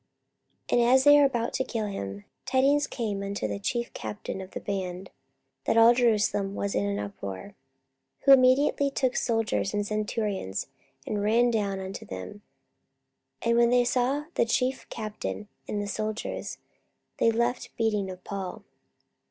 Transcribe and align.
44:021:031 0.69 0.79
And 0.81 0.91
as 0.95 1.03
they 1.03 1.11
went 1.19 1.25
about 1.27 1.53
to 1.53 1.63
kill 1.63 1.85
him, 1.85 2.25
tidings 2.47 2.87
came 2.87 3.21
unto 3.21 3.47
the 3.47 3.59
chief 3.59 3.93
captain 3.93 4.41
of 4.41 4.49
the 4.49 4.59
band, 4.59 5.11
that 5.65 5.77
all 5.77 5.93
Jerusalem 5.93 6.55
was 6.55 6.73
in 6.73 6.87
an 6.87 6.97
uproar. 6.97 7.53
44:021:032 8.25 8.25
Who 8.25 8.31
immediately 8.31 8.89
took 8.89 9.15
soldiers 9.15 9.75
and 9.75 9.85
centurions, 9.85 10.65
and 11.05 11.21
ran 11.21 11.51
down 11.51 11.79
unto 11.79 12.03
them: 12.07 12.41
and 13.43 13.55
when 13.55 13.69
they 13.69 13.85
saw 13.85 14.23
the 14.33 14.45
chief 14.45 14.89
captain 14.89 15.47
and 15.67 15.79
the 15.79 15.85
soldiers, 15.87 16.57
they 17.19 17.29
left 17.29 17.69
beating 17.77 18.09
of 18.09 18.23
Paul. 18.23 18.63